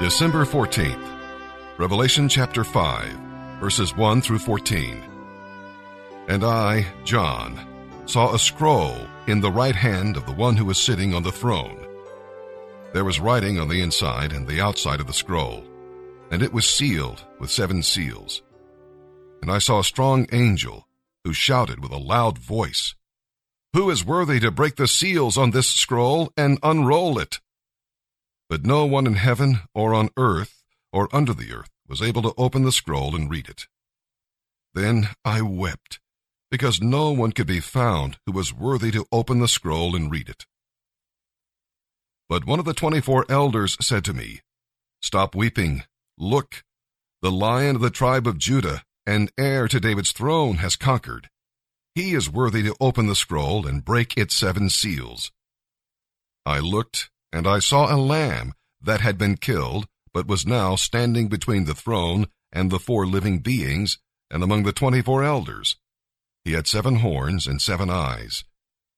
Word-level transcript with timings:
December 0.00 0.46
14th, 0.46 1.20
Revelation 1.76 2.26
chapter 2.26 2.64
5, 2.64 3.12
verses 3.60 3.94
1 3.94 4.22
through 4.22 4.38
14. 4.38 5.04
And 6.26 6.42
I, 6.42 6.86
John, 7.04 7.60
saw 8.06 8.32
a 8.32 8.38
scroll 8.38 8.96
in 9.26 9.42
the 9.42 9.50
right 9.50 9.76
hand 9.76 10.16
of 10.16 10.24
the 10.24 10.32
one 10.32 10.56
who 10.56 10.64
was 10.64 10.78
sitting 10.78 11.12
on 11.12 11.22
the 11.22 11.30
throne. 11.30 11.86
There 12.94 13.04
was 13.04 13.20
writing 13.20 13.60
on 13.60 13.68
the 13.68 13.82
inside 13.82 14.32
and 14.32 14.48
the 14.48 14.58
outside 14.58 15.00
of 15.00 15.06
the 15.06 15.12
scroll, 15.12 15.64
and 16.30 16.42
it 16.42 16.54
was 16.54 16.66
sealed 16.66 17.22
with 17.38 17.50
seven 17.50 17.82
seals. 17.82 18.40
And 19.42 19.50
I 19.50 19.58
saw 19.58 19.80
a 19.80 19.84
strong 19.84 20.26
angel 20.32 20.88
who 21.24 21.34
shouted 21.34 21.82
with 21.82 21.92
a 21.92 21.98
loud 21.98 22.38
voice, 22.38 22.94
Who 23.74 23.90
is 23.90 24.02
worthy 24.02 24.40
to 24.40 24.50
break 24.50 24.76
the 24.76 24.88
seals 24.88 25.36
on 25.36 25.50
this 25.50 25.66
scroll 25.66 26.32
and 26.38 26.58
unroll 26.62 27.18
it? 27.18 27.38
But 28.50 28.66
no 28.66 28.84
one 28.84 29.06
in 29.06 29.14
heaven 29.14 29.60
or 29.76 29.94
on 29.94 30.10
earth 30.16 30.64
or 30.92 31.08
under 31.12 31.32
the 31.32 31.52
earth 31.52 31.70
was 31.88 32.02
able 32.02 32.20
to 32.22 32.34
open 32.36 32.64
the 32.64 32.72
scroll 32.72 33.14
and 33.14 33.30
read 33.30 33.48
it. 33.48 33.68
Then 34.74 35.10
I 35.24 35.40
wept, 35.40 36.00
because 36.50 36.82
no 36.82 37.12
one 37.12 37.30
could 37.30 37.46
be 37.46 37.60
found 37.60 38.18
who 38.26 38.32
was 38.32 38.52
worthy 38.52 38.90
to 38.90 39.06
open 39.12 39.38
the 39.38 39.46
scroll 39.46 39.94
and 39.94 40.10
read 40.10 40.28
it. 40.28 40.46
But 42.28 42.44
one 42.44 42.58
of 42.58 42.64
the 42.64 42.74
twenty-four 42.74 43.26
elders 43.28 43.76
said 43.80 44.04
to 44.06 44.12
me, 44.12 44.40
Stop 45.00 45.36
weeping. 45.36 45.84
Look, 46.18 46.64
the 47.22 47.30
lion 47.30 47.76
of 47.76 47.82
the 47.82 47.88
tribe 47.90 48.26
of 48.26 48.36
Judah 48.36 48.82
and 49.06 49.30
heir 49.38 49.68
to 49.68 49.78
David's 49.78 50.10
throne 50.10 50.56
has 50.56 50.74
conquered. 50.74 51.30
He 51.94 52.14
is 52.14 52.28
worthy 52.28 52.64
to 52.64 52.74
open 52.80 53.06
the 53.06 53.14
scroll 53.14 53.64
and 53.64 53.84
break 53.84 54.16
its 54.16 54.34
seven 54.34 54.70
seals. 54.70 55.30
I 56.44 56.58
looked 56.58 57.10
and 57.32 57.46
I 57.46 57.58
saw 57.58 57.94
a 57.94 57.96
lamb 57.96 58.54
that 58.80 59.00
had 59.00 59.18
been 59.18 59.36
killed, 59.36 59.86
but 60.12 60.26
was 60.26 60.46
now 60.46 60.74
standing 60.76 61.28
between 61.28 61.64
the 61.64 61.74
throne 61.74 62.26
and 62.52 62.70
the 62.70 62.78
four 62.78 63.06
living 63.06 63.38
beings, 63.38 63.98
and 64.30 64.42
among 64.42 64.64
the 64.64 64.72
twenty-four 64.72 65.22
elders. 65.22 65.76
He 66.44 66.52
had 66.52 66.66
seven 66.66 66.96
horns 66.96 67.46
and 67.46 67.60
seven 67.60 67.90
eyes, 67.90 68.44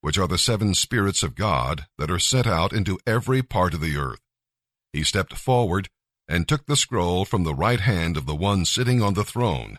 which 0.00 0.18
are 0.18 0.28
the 0.28 0.38
seven 0.38 0.74
spirits 0.74 1.22
of 1.22 1.34
God 1.34 1.86
that 1.98 2.10
are 2.10 2.18
sent 2.18 2.46
out 2.46 2.72
into 2.72 2.98
every 3.06 3.42
part 3.42 3.74
of 3.74 3.80
the 3.80 3.96
earth. 3.96 4.20
He 4.92 5.02
stepped 5.04 5.34
forward 5.34 5.88
and 6.28 6.46
took 6.46 6.66
the 6.66 6.76
scroll 6.76 7.24
from 7.24 7.44
the 7.44 7.54
right 7.54 7.80
hand 7.80 8.16
of 8.16 8.26
the 8.26 8.34
one 8.34 8.64
sitting 8.64 9.02
on 9.02 9.14
the 9.14 9.24
throne. 9.24 9.78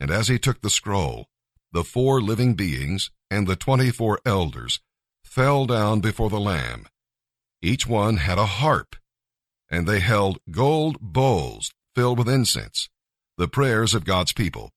And 0.00 0.10
as 0.10 0.28
he 0.28 0.38
took 0.38 0.62
the 0.62 0.70
scroll, 0.70 1.26
the 1.72 1.84
four 1.84 2.20
living 2.20 2.54
beings 2.54 3.10
and 3.30 3.46
the 3.46 3.56
twenty-four 3.56 4.20
elders 4.24 4.80
fell 5.24 5.66
down 5.66 6.00
before 6.00 6.30
the 6.30 6.40
Lamb 6.40 6.86
each 7.62 7.86
one 7.86 8.16
had 8.16 8.38
a 8.38 8.46
harp, 8.46 8.96
and 9.68 9.86
they 9.86 10.00
held 10.00 10.38
gold 10.50 10.98
bowls 11.00 11.72
filled 11.94 12.18
with 12.18 12.28
incense, 12.28 12.88
the 13.36 13.48
prayers 13.48 13.94
of 13.94 14.04
God's 14.04 14.32
people. 14.32 14.70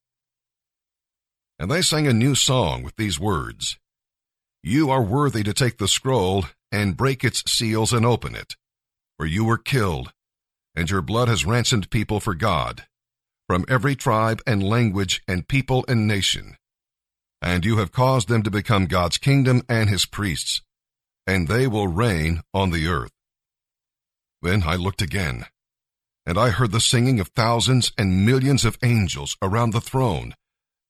And 1.58 1.72
they 1.72 1.82
sang 1.82 2.08
a 2.08 2.14
new 2.14 2.36
song 2.36 2.84
with 2.84 2.96
these 2.96 3.20
words 3.20 3.78
You 4.62 4.90
are 4.90 5.04
worthy 5.04 5.44
to 5.44 5.54
take 5.54 5.78
the 5.78 5.88
scroll 5.88 6.46
and 6.72 6.98
break 6.98 7.24
its 7.24 7.50
seals 7.50 7.94
and 7.94 8.06
open 8.06 8.36
it, 8.36 8.56
for 9.18 9.26
you 9.26 9.46
were 9.46 9.58
killed, 9.58 10.12
and 10.76 10.90
your 10.90 11.02
blood 11.02 11.28
has 11.28 11.46
ransomed 11.46 11.90
people 11.90 12.20
for 12.20 12.34
God, 12.34 12.84
from 13.48 13.66
every 13.70 13.96
tribe 13.96 14.42
and 14.46 14.62
language 14.62 15.22
and 15.28 15.48
people 15.48 15.86
and 15.88 16.08
nation. 16.08 16.58
And 17.42 17.64
you 17.64 17.78
have 17.78 17.92
caused 17.92 18.28
them 18.28 18.44
to 18.44 18.52
become 18.52 18.88
God's 18.88 19.18
kingdom 19.18 19.64
and 19.70 19.90
his 19.90 20.06
priests 20.06 20.62
and 21.26 21.48
they 21.48 21.68
will 21.68 21.88
reign 21.88 22.42
on 22.54 22.72
the 22.72 22.88
earth. 22.88 23.12
Then 24.42 24.64
I 24.64 24.76
looked 24.76 25.02
again, 25.02 25.46
and 26.26 26.38
I 26.38 26.50
heard 26.50 26.72
the 26.72 26.80
singing 26.80 27.20
of 27.20 27.30
thousands 27.30 27.92
and 27.98 28.26
millions 28.26 28.66
of 28.66 28.78
angels 28.84 29.38
around 29.42 29.72
the 29.72 29.82
throne, 29.82 30.36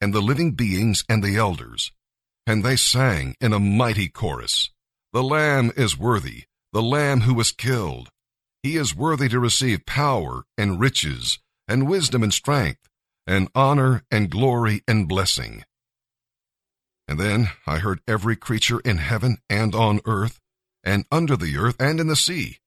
and 0.01 0.13
the 0.13 0.21
living 0.21 0.51
beings 0.51 1.03
and 1.07 1.23
the 1.23 1.37
elders. 1.37 1.91
And 2.45 2.63
they 2.63 2.75
sang 2.75 3.35
in 3.39 3.53
a 3.53 3.59
mighty 3.59 4.09
chorus, 4.09 4.69
The 5.13 5.23
Lamb 5.23 5.71
is 5.77 5.97
worthy, 5.97 6.45
the 6.73 6.81
Lamb 6.81 7.21
who 7.21 7.33
was 7.33 7.51
killed. 7.51 8.09
He 8.63 8.75
is 8.75 8.95
worthy 8.95 9.29
to 9.29 9.39
receive 9.39 9.85
power 9.85 10.45
and 10.57 10.79
riches, 10.79 11.39
and 11.67 11.87
wisdom 11.87 12.23
and 12.23 12.33
strength, 12.33 12.89
and 13.27 13.49
honor 13.55 14.03
and 14.11 14.29
glory 14.29 14.81
and 14.87 15.07
blessing. 15.07 15.63
And 17.07 17.19
then 17.19 17.49
I 17.67 17.79
heard 17.79 18.01
every 18.07 18.35
creature 18.35 18.79
in 18.79 18.97
heaven 18.97 19.37
and 19.49 19.75
on 19.75 19.99
earth, 20.05 20.39
and 20.83 21.05
under 21.11 21.35
the 21.35 21.57
earth 21.57 21.75
and 21.79 21.99
in 21.99 22.07
the 22.07 22.15
sea. 22.15 22.59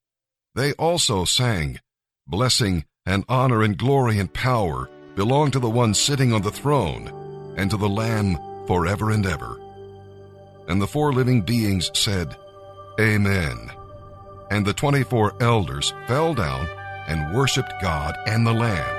They 0.55 0.73
also 0.75 1.25
sang, 1.25 1.81
Blessing 2.27 2.85
and 3.05 3.25
honor 3.29 3.63
and 3.63 3.79
glory 3.79 4.19
and 4.19 4.33
power 4.33 4.91
belong 5.15 5.51
to 5.53 5.59
the 5.59 5.71
one 5.71 5.95
sitting 5.95 6.33
on 6.33 6.43
the 6.43 6.51
throne, 6.51 7.55
and 7.57 7.71
to 7.71 7.77
the 7.77 7.89
Lamb 7.89 8.37
forever 8.67 9.11
and 9.11 9.25
ever. 9.25 9.61
And 10.69 10.83
the 10.83 10.87
four 10.87 11.13
living 11.13 11.43
beings 11.43 11.91
said, 11.95 12.37
Amen. 13.01 13.71
And 14.51 14.67
the 14.67 14.75
twenty-four 14.75 15.35
elders 15.41 15.93
fell 16.07 16.35
down 16.35 16.67
and 17.07 17.35
worshipped 17.35 17.73
God 17.81 18.17
and 18.27 18.47
the 18.47 18.53
Lamb. 18.53 18.96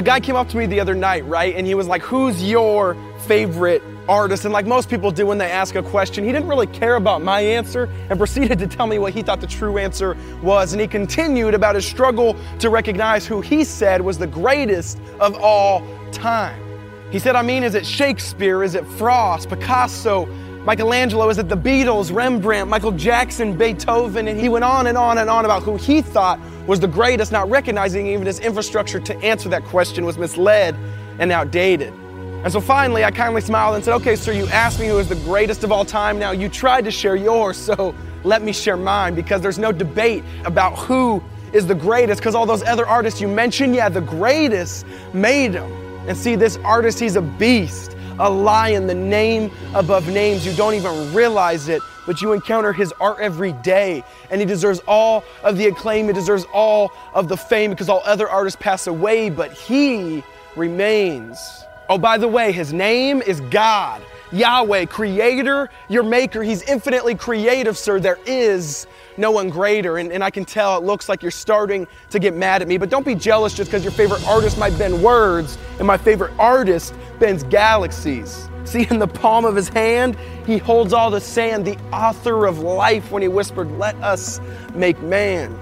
A 0.00 0.02
guy 0.02 0.18
came 0.18 0.34
up 0.34 0.48
to 0.48 0.56
me 0.56 0.64
the 0.64 0.80
other 0.80 0.94
night, 0.94 1.26
right? 1.26 1.54
And 1.54 1.66
he 1.66 1.74
was 1.74 1.86
like, 1.86 2.00
Who's 2.00 2.42
your 2.42 2.96
favorite 3.26 3.82
artist? 4.08 4.46
And 4.46 4.54
like 4.54 4.64
most 4.64 4.88
people 4.88 5.10
do 5.10 5.26
when 5.26 5.36
they 5.36 5.50
ask 5.50 5.74
a 5.74 5.82
question, 5.82 6.24
he 6.24 6.32
didn't 6.32 6.48
really 6.48 6.68
care 6.68 6.94
about 6.94 7.20
my 7.20 7.42
answer 7.42 7.86
and 8.08 8.18
proceeded 8.18 8.58
to 8.60 8.66
tell 8.66 8.86
me 8.86 8.98
what 8.98 9.12
he 9.12 9.20
thought 9.20 9.42
the 9.42 9.46
true 9.46 9.76
answer 9.76 10.16
was. 10.42 10.72
And 10.72 10.80
he 10.80 10.88
continued 10.88 11.52
about 11.52 11.74
his 11.74 11.84
struggle 11.84 12.34
to 12.60 12.70
recognize 12.70 13.26
who 13.26 13.42
he 13.42 13.62
said 13.62 14.00
was 14.00 14.16
the 14.16 14.26
greatest 14.26 14.98
of 15.20 15.36
all 15.36 15.82
time. 16.12 16.58
He 17.10 17.18
said, 17.18 17.36
I 17.36 17.42
mean, 17.42 17.62
is 17.62 17.74
it 17.74 17.84
Shakespeare? 17.84 18.64
Is 18.64 18.74
it 18.74 18.86
Frost, 18.86 19.50
Picasso, 19.50 20.24
Michelangelo? 20.64 21.30
Is 21.30 21.38
it 21.38 21.48
the 21.48 21.56
Beatles, 21.56 22.14
Rembrandt, 22.14 22.68
Michael 22.68 22.92
Jackson, 22.92 23.56
Beethoven? 23.56 24.28
And 24.28 24.38
he 24.38 24.48
went 24.48 24.64
on 24.64 24.88
and 24.88 24.98
on 24.98 25.18
and 25.18 25.30
on 25.30 25.44
about 25.46 25.62
who 25.62 25.76
he 25.76 26.02
thought 26.02 26.38
was 26.66 26.80
the 26.80 26.88
greatest, 26.88 27.32
not 27.32 27.48
recognizing 27.48 28.06
even 28.08 28.26
his 28.26 28.40
infrastructure 28.40 29.00
to 29.00 29.16
answer 29.18 29.48
that 29.48 29.64
question 29.64 30.04
was 30.04 30.18
misled 30.18 30.76
and 31.18 31.32
outdated. 31.32 31.94
And 32.42 32.52
so 32.52 32.60
finally, 32.60 33.04
I 33.04 33.10
kindly 33.10 33.40
smiled 33.40 33.74
and 33.74 33.84
said, 33.84 33.94
Okay, 33.94 34.16
sir, 34.16 34.32
you 34.32 34.46
asked 34.48 34.80
me 34.80 34.88
who 34.88 34.98
is 34.98 35.08
the 35.08 35.16
greatest 35.16 35.64
of 35.64 35.72
all 35.72 35.84
time. 35.84 36.18
Now 36.18 36.32
you 36.32 36.48
tried 36.48 36.84
to 36.84 36.90
share 36.90 37.16
yours, 37.16 37.56
so 37.56 37.94
let 38.22 38.42
me 38.42 38.52
share 38.52 38.76
mine 38.76 39.14
because 39.14 39.40
there's 39.40 39.58
no 39.58 39.72
debate 39.72 40.24
about 40.44 40.76
who 40.78 41.22
is 41.52 41.66
the 41.66 41.74
greatest 41.74 42.20
because 42.20 42.34
all 42.34 42.46
those 42.46 42.62
other 42.62 42.86
artists 42.86 43.20
you 43.20 43.28
mentioned, 43.28 43.74
yeah, 43.74 43.88
the 43.88 44.00
greatest 44.00 44.86
made 45.12 45.52
them. 45.52 45.70
And 46.06 46.16
see, 46.16 46.36
this 46.36 46.56
artist, 46.58 46.98
he's 46.98 47.16
a 47.16 47.22
beast, 47.22 47.96
a 48.20 48.30
lion, 48.30 48.86
the 48.86 48.94
name 48.94 49.50
above 49.74 50.08
names. 50.08 50.46
You 50.46 50.54
don't 50.54 50.74
even 50.74 51.12
realize 51.12 51.68
it 51.68 51.82
but 52.06 52.20
you 52.20 52.32
encounter 52.32 52.72
his 52.72 52.92
art 53.00 53.18
every 53.20 53.52
day. 53.52 54.02
And 54.30 54.40
he 54.40 54.46
deserves 54.46 54.80
all 54.88 55.22
of 55.44 55.56
the 55.56 55.66
acclaim, 55.66 56.08
he 56.08 56.12
deserves 56.12 56.44
all 56.52 56.92
of 57.14 57.28
the 57.28 57.36
fame 57.36 57.70
because 57.70 57.88
all 57.88 58.02
other 58.04 58.28
artists 58.28 58.60
pass 58.60 58.88
away, 58.88 59.30
but 59.30 59.52
he 59.52 60.24
remains. 60.56 61.64
Oh, 61.88 61.98
by 61.98 62.18
the 62.18 62.26
way, 62.26 62.50
his 62.50 62.72
name 62.72 63.22
is 63.22 63.40
God. 63.42 64.02
Yahweh, 64.32 64.86
creator, 64.86 65.70
your 65.88 66.02
maker. 66.02 66.42
He's 66.42 66.62
infinitely 66.62 67.14
creative, 67.14 67.76
sir. 67.76 68.00
There 68.00 68.18
is 68.26 68.86
no 69.20 69.30
one 69.30 69.50
greater. 69.50 69.98
And, 69.98 70.10
and 70.10 70.24
I 70.24 70.30
can 70.30 70.44
tell 70.44 70.76
it 70.78 70.84
looks 70.84 71.08
like 71.08 71.22
you're 71.22 71.30
starting 71.30 71.86
to 72.10 72.18
get 72.18 72.34
mad 72.34 72.62
at 72.62 72.68
me, 72.68 72.78
but 72.78 72.90
don't 72.90 73.04
be 73.04 73.14
jealous 73.14 73.54
just 73.54 73.70
because 73.70 73.84
your 73.84 73.92
favorite 73.92 74.26
artist 74.26 74.58
might 74.58 74.76
bend 74.78 75.00
words 75.02 75.58
and 75.78 75.86
my 75.86 75.96
favorite 75.96 76.32
artist 76.38 76.94
bends 77.18 77.44
galaxies. 77.44 78.48
See, 78.64 78.86
in 78.90 78.98
the 78.98 79.06
palm 79.06 79.44
of 79.44 79.56
his 79.56 79.68
hand, 79.68 80.16
he 80.46 80.58
holds 80.58 80.92
all 80.92 81.10
the 81.10 81.20
sand, 81.20 81.66
the 81.66 81.78
author 81.92 82.46
of 82.46 82.58
life, 82.60 83.10
when 83.10 83.22
he 83.22 83.28
whispered, 83.28 83.70
Let 83.78 83.96
us 83.96 84.40
make 84.74 85.00
man. 85.02 85.56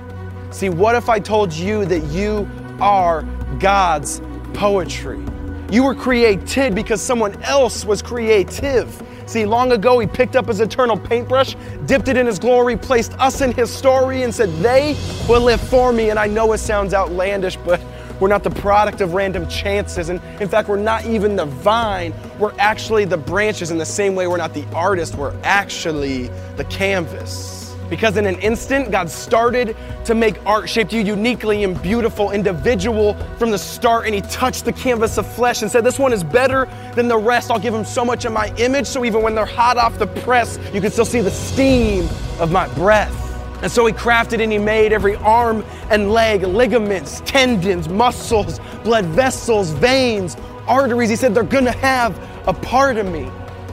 See, 0.51 0.69
what 0.69 0.95
if 0.95 1.09
I 1.09 1.19
told 1.19 1.53
you 1.53 1.85
that 1.87 2.05
you 2.07 2.49
are 2.81 3.23
God's 3.61 4.21
poetry? 4.55 5.25
You 5.71 5.85
were 5.85 5.95
created 5.95 6.75
because 6.75 7.03
someone 7.03 7.41
else 7.43 7.85
was 7.85 8.03
creative. 8.03 9.03
See, 9.29 9.45
long 9.45 9.73
ago, 9.73 9.99
he 9.99 10.07
picked 10.07 10.37
up 10.37 10.47
his 10.47 10.61
eternal 10.61 10.97
paintbrush, 10.97 11.55
dipped 11.85 12.09
it 12.09 12.17
in 12.17 12.25
his 12.25 12.39
glory, 12.39 12.79
placed 12.79 13.13
us 13.19 13.43
in 13.43 13.53
his 13.53 13.71
story, 13.71 14.23
and 14.23 14.35
said, 14.35 14.49
They 14.61 14.97
will 15.29 15.43
live 15.43 15.61
for 15.61 15.93
me. 15.93 16.09
And 16.09 16.19
I 16.19 16.27
know 16.27 16.51
it 16.55 16.59
sounds 16.59 16.95
outlandish, 16.95 17.57
but 17.57 17.79
we're 18.21 18.29
not 18.29 18.43
the 18.43 18.51
product 18.51 19.03
of 19.03 19.13
random 19.13 19.47
chances. 19.47 20.09
And 20.09 20.23
in 20.41 20.49
fact, 20.49 20.67
we're 20.67 20.79
not 20.79 21.05
even 21.05 21.37
the 21.37 21.45
vine. 21.45 22.15
We're 22.39 22.55
actually 22.59 23.05
the 23.05 23.19
branches 23.19 23.71
in 23.71 23.77
the 23.77 23.85
same 23.85 24.15
way 24.15 24.27
we're 24.27 24.39
not 24.39 24.55
the 24.55 24.65
artist. 24.75 25.15
We're 25.15 25.39
actually 25.43 26.29
the 26.57 26.65
canvas. 26.65 27.58
Because 27.91 28.17
in 28.17 28.27
an 28.27 28.39
instant, 28.41 28.91
God 28.91 29.09
started 29.09 29.77
to 30.05 30.15
make 30.15 30.45
art, 30.47 30.69
shaped 30.69 30.93
you 30.93 31.01
uniquely 31.01 31.65
and 31.65 31.81
beautiful, 31.81 32.31
individual 32.31 33.15
from 33.39 33.51
the 33.51 33.59
start. 33.59 34.07
And 34.07 34.15
He 34.15 34.21
touched 34.23 34.65
the 34.65 34.73
canvas 34.73 35.19
of 35.19 35.27
flesh 35.35 35.63
and 35.63 35.71
said, 35.71 35.85
This 35.85 35.99
one 35.99 36.13
is 36.13 36.23
better 36.23 36.69
than 36.95 37.09
the 37.09 37.19
rest. 37.19 37.51
I'll 37.51 37.59
give 37.59 37.73
them 37.73 37.85
so 37.85 38.05
much 38.05 38.25
of 38.25 38.33
my 38.33 38.55
image, 38.57 38.87
so 38.87 39.05
even 39.05 39.23
when 39.23 39.35
they're 39.35 39.47
hot 39.47 39.77
off 39.77 39.99
the 39.99 40.07
press, 40.07 40.59
you 40.73 40.81
can 40.81 40.91
still 40.91 41.05
see 41.05 41.21
the 41.21 41.31
steam 41.31 42.09
of 42.39 42.53
my 42.53 42.69
breath. 42.75 43.15
And 43.63 43.73
so 43.73 43.85
he 43.87 43.93
crafted 43.93 44.41
and 44.41 44.53
he 44.53 44.59
made 44.59 44.93
every 44.93 45.17
arm 45.17 45.65
and 45.91 46.13
leg, 46.13 46.43
ligaments, 46.43 47.23
tendons, 47.25 47.89
muscles, 47.89 48.61
blood 48.85 49.05
vessels, 49.07 49.71
veins, 49.71 50.37
arteries. 50.69 51.11
He 51.11 51.17
said, 51.17 51.35
They're 51.35 51.43
gonna 51.43 51.73
have 51.73 52.17
a 52.47 52.53
part 52.53 52.99
of 52.99 53.07
me. 53.07 53.29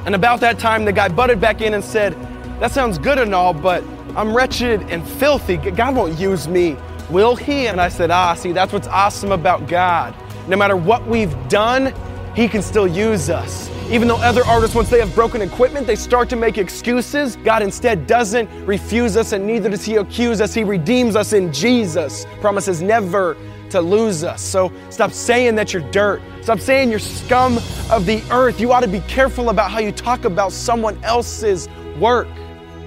And 0.05 0.15
about 0.15 0.39
that 0.39 0.59
time, 0.59 0.85
the 0.85 0.93
guy 0.93 1.07
butted 1.07 1.39
back 1.39 1.61
in 1.61 1.73
and 1.73 1.83
said, 1.83 2.13
That 2.59 2.71
sounds 2.71 2.97
good 2.97 3.19
and 3.19 3.35
all, 3.35 3.53
but 3.53 3.83
I'm 4.15 4.35
wretched 4.35 4.81
and 4.83 5.07
filthy. 5.07 5.57
God 5.57 5.95
won't 5.95 6.17
use 6.17 6.47
me, 6.47 6.77
will 7.09 7.35
He? 7.35 7.67
And 7.67 7.81
I 7.81 7.89
said, 7.89 8.11
Ah, 8.11 8.33
see, 8.33 8.51
that's 8.51 8.71
what's 8.71 8.87
awesome 8.87 9.31
about 9.31 9.67
God. 9.67 10.15
No 10.47 10.55
matter 10.55 10.75
what 10.75 11.05
we've 11.05 11.35
done, 11.49 11.93
He 12.35 12.47
can 12.47 12.61
still 12.61 12.87
use 12.87 13.29
us. 13.29 13.69
Even 13.89 14.07
though 14.07 14.17
other 14.17 14.43
artists, 14.45 14.75
once 14.75 14.89
they 14.89 14.99
have 14.99 15.13
broken 15.13 15.41
equipment, 15.41 15.85
they 15.85 15.95
start 15.95 16.27
to 16.29 16.35
make 16.35 16.57
excuses, 16.57 17.35
God 17.37 17.61
instead 17.61 18.07
doesn't 18.07 18.49
refuse 18.65 19.15
us, 19.15 19.31
and 19.31 19.45
neither 19.45 19.69
does 19.69 19.85
He 19.85 19.97
accuse 19.97 20.41
us. 20.41 20.53
He 20.53 20.63
redeems 20.63 21.15
us 21.15 21.33
in 21.33 21.53
Jesus, 21.53 22.25
promises 22.41 22.81
never 22.81 23.37
to 23.69 23.81
lose 23.81 24.23
us. 24.23 24.41
So 24.41 24.71
stop 24.89 25.11
saying 25.11 25.55
that 25.55 25.73
you're 25.73 25.89
dirt. 25.91 26.21
Stop 26.41 26.59
saying 26.59 26.89
you're 26.89 26.99
scum 26.99 27.57
of 27.91 28.05
the 28.05 28.23
earth. 28.31 28.59
You 28.59 28.71
ought 28.71 28.81
to 28.81 28.87
be 28.87 29.01
careful 29.01 29.49
about 29.49 29.69
how 29.69 29.79
you 29.79 29.91
talk 29.91 30.25
about 30.25 30.51
someone 30.51 31.03
else's 31.03 31.67
work. 31.99 32.27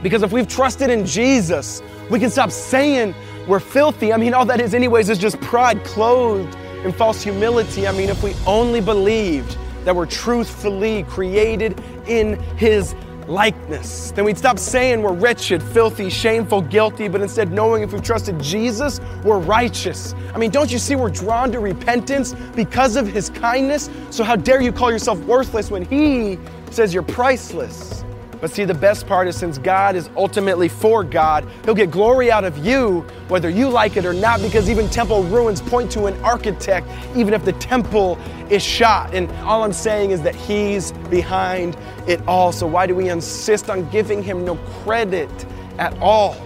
Because 0.02 0.22
if 0.22 0.32
we've 0.32 0.48
trusted 0.48 0.90
in 0.90 1.04
Jesus, 1.04 1.82
we 2.10 2.18
can 2.18 2.30
stop 2.30 2.50
saying 2.50 3.14
we're 3.46 3.60
filthy. 3.60 4.12
I 4.12 4.16
mean, 4.16 4.34
all 4.34 4.44
that 4.46 4.60
is, 4.60 4.74
anyways, 4.74 5.08
is 5.08 5.18
just 5.18 5.40
pride 5.40 5.82
clothed 5.84 6.56
in 6.84 6.92
false 6.92 7.22
humility. 7.22 7.88
I 7.88 7.92
mean, 7.92 8.08
if 8.08 8.22
we 8.22 8.34
only 8.46 8.80
believed 8.80 9.56
that 9.84 9.94
we're 9.94 10.06
truthfully 10.06 11.02
created 11.04 11.80
in 12.06 12.38
His 12.56 12.94
likeness, 13.26 14.12
then 14.12 14.24
we'd 14.24 14.38
stop 14.38 14.58
saying 14.58 15.02
we're 15.02 15.12
wretched, 15.12 15.62
filthy, 15.62 16.08
shameful, 16.08 16.62
guilty, 16.62 17.08
but 17.08 17.20
instead 17.20 17.52
knowing 17.52 17.82
if 17.82 17.92
we've 17.92 18.02
trusted 18.02 18.40
Jesus, 18.40 19.00
we're 19.24 19.38
righteous. 19.38 20.14
I 20.34 20.38
mean, 20.38 20.50
don't 20.50 20.70
you 20.70 20.78
see 20.78 20.96
we're 20.96 21.10
drawn 21.10 21.50
to 21.52 21.60
repentance 21.60 22.34
because 22.54 22.96
of 22.96 23.06
His 23.06 23.30
kindness? 23.30 23.90
So, 24.10 24.24
how 24.24 24.36
dare 24.36 24.60
you 24.60 24.72
call 24.72 24.90
yourself 24.92 25.18
worthless 25.20 25.70
when 25.70 25.84
He 25.84 26.38
says 26.70 26.94
you're 26.94 27.02
priceless? 27.02 28.04
But 28.40 28.50
see, 28.50 28.64
the 28.64 28.74
best 28.74 29.06
part 29.06 29.26
is 29.26 29.36
since 29.36 29.58
God 29.58 29.96
is 29.96 30.10
ultimately 30.16 30.68
for 30.68 31.02
God, 31.02 31.48
He'll 31.64 31.74
get 31.74 31.90
glory 31.90 32.30
out 32.30 32.44
of 32.44 32.58
you, 32.64 33.00
whether 33.28 33.48
you 33.50 33.68
like 33.68 33.96
it 33.96 34.04
or 34.04 34.14
not, 34.14 34.40
because 34.40 34.70
even 34.70 34.88
temple 34.88 35.24
ruins 35.24 35.60
point 35.60 35.90
to 35.92 36.06
an 36.06 36.22
architect, 36.24 36.86
even 37.16 37.34
if 37.34 37.44
the 37.44 37.52
temple 37.54 38.18
is 38.48 38.62
shot. 38.62 39.12
And 39.12 39.30
all 39.42 39.64
I'm 39.64 39.72
saying 39.72 40.12
is 40.12 40.22
that 40.22 40.36
He's 40.36 40.92
behind 41.10 41.76
it 42.06 42.20
all. 42.28 42.52
So 42.52 42.66
why 42.66 42.86
do 42.86 42.94
we 42.94 43.08
insist 43.08 43.70
on 43.70 43.88
giving 43.90 44.22
Him 44.22 44.44
no 44.44 44.56
credit 44.82 45.30
at 45.78 45.96
all? 45.98 46.36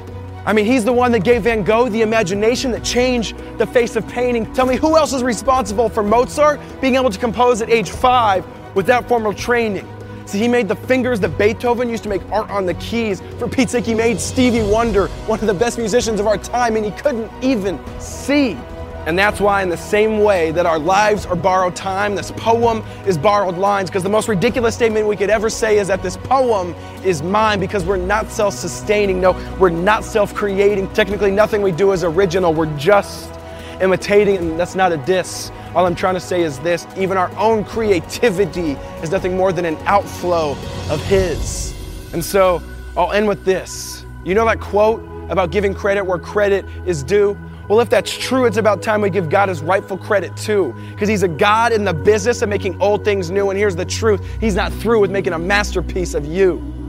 I 0.47 0.53
mean, 0.55 0.65
He's 0.65 0.85
the 0.85 0.93
one 0.93 1.13
that 1.13 1.25
gave 1.25 1.43
Van 1.43 1.63
Gogh 1.63 1.91
the 1.91 2.03
imagination 2.03 2.73
that 2.73 2.83
changed 2.83 3.37
the 3.59 3.67
face 3.67 3.97
of 3.97 4.09
painting. 4.09 4.51
Tell 4.55 4.67
me, 4.67 4.77
who 4.77 4.97
else 4.97 5.13
is 5.13 5.23
responsible 5.23 5.91
for 5.91 6.03
Mozart 6.03 6.59
being 6.81 6.97
able 6.97 7.11
to 7.11 7.19
compose 7.19 7.61
at 7.61 7.69
age 7.69 7.91
five 7.91 8.47
without 8.75 9.07
formal 9.07 9.35
training? 9.35 9.87
See, 10.27 10.39
he 10.39 10.49
made 10.49 10.69
the 10.69 10.77
fingers 10.77 11.21
that 11.21 11.37
Beethoven 11.37 11.89
used 11.89 12.03
to 12.05 12.09
make 12.09 12.23
art 12.31 12.49
on 12.51 12.67
the 12.67 12.75
keys. 12.75 13.21
For 13.39 13.49
Pete's 13.49 13.73
sake, 13.73 13.85
he 13.85 13.95
made 13.95 14.21
Stevie 14.21 14.63
Wonder, 14.63 15.09
one 15.27 15.41
of 15.41 15.47
the 15.47 15.55
best 15.55 15.79
musicians 15.79 16.21
of 16.21 16.27
our 16.27 16.39
time, 16.39 16.77
and 16.77 16.85
he 16.85 16.91
couldn't 16.93 17.31
even 17.43 17.79
see. 18.01 18.57
And 19.05 19.19
that's 19.19 19.41
why, 19.41 19.63
in 19.65 19.69
the 19.69 19.77
same 19.77 20.21
way 20.21 20.53
that 20.53 20.65
our 20.65 20.79
lives 20.79 21.27
are 21.27 21.35
borrowed 21.35 21.75
time, 21.75 22.15
this 22.15 22.31
poem 22.33 22.85
is 23.05 23.19
borrowed 23.19 23.59
lines. 23.59 23.91
Because 23.91 24.05
the 24.05 24.09
most 24.09 24.29
ridiculous 24.29 24.77
statement 24.77 25.09
we 25.09 25.17
could 25.17 25.31
ever 25.31 25.51
say 25.51 25.79
is 25.79 25.89
that 25.89 26.05
this 26.05 26.17
poem 26.17 26.73
is 27.05 27.21
mine 27.21 27.59
because 27.59 27.85
we're 27.85 27.97
not 27.97 28.31
self 28.31 28.55
sustaining. 28.55 29.21
No, 29.21 29.33
we're 29.59 29.71
not 29.71 30.05
self 30.05 30.33
creating. 30.35 30.89
Technically, 30.93 31.33
nothing 31.33 31.63
we 31.63 31.73
do 31.73 31.91
is 31.91 32.05
original. 32.05 32.55
We're 32.55 32.75
just 32.79 33.29
imitating, 33.81 34.37
and 34.37 34.61
that's 34.61 34.77
not 34.77 34.93
a 34.93 34.99
diss. 34.99 35.51
All 35.75 35.87
I'm 35.87 35.95
trying 35.95 36.15
to 36.15 36.21
say 36.21 36.43
is 36.43 36.59
this 36.61 36.87
even 36.97 37.17
our 37.17 37.31
own 37.37 37.65
creativity 37.65 38.73
is 39.03 39.11
nothing 39.11 39.37
more 39.37 39.53
than 39.53 39.65
an 39.65 39.77
outflow 39.87 40.53
of 40.91 41.03
His. 41.05 41.75
And 42.13 42.25
so 42.25 42.63
I'll 42.97 43.13
end 43.13 43.27
with 43.27 43.45
this. 43.45 44.05
You 44.25 44.35
know 44.35 44.45
that 44.45 44.61
quote 44.61 45.03
about 45.31 45.51
giving 45.51 45.75
credit 45.75 46.05
where 46.05 46.19
credit 46.19 46.67
is 46.87 47.03
due? 47.03 47.39
Well, 47.69 47.81
if 47.81 47.89
that's 47.89 48.17
true, 48.17 48.45
it's 48.45 48.59
about 48.59 48.83
time 48.83 49.01
we 49.01 49.09
give 49.09 49.31
God 49.31 49.49
his 49.49 49.63
rightful 49.63 49.97
credit 49.97 50.37
too. 50.37 50.75
Because 50.91 51.09
he's 51.09 51.23
a 51.23 51.29
God 51.29 51.73
in 51.73 51.85
the 51.85 51.95
business 51.95 52.43
of 52.43 52.49
making 52.49 52.81
old 52.83 53.05
things 53.05 53.31
new. 53.31 53.49
And 53.49 53.59
here's 53.59 53.77
the 53.77 53.85
truth 53.85 54.21
He's 54.41 54.55
not 54.55 54.73
through 54.75 55.01
with 55.01 55.11
making 55.11 55.33
a 55.33 55.39
masterpiece 55.39 56.13
of 56.15 56.27
you. 56.27 56.82